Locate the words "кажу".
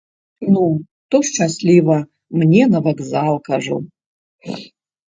3.53-3.83